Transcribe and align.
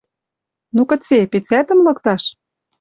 «Ну, 0.75 0.81
кыце? 0.91 1.19
Пецӓтӹм 1.31 1.79
лыкташ?— 1.85 2.23